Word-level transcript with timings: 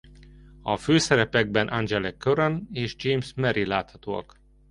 A 0.61 0.77
főszerepekben 0.77 1.67
Angela 1.67 2.13
Curran 2.13 2.67
és 2.71 2.95
James 2.97 3.33
Merry 3.35 3.65
láthatóak. 3.65 4.39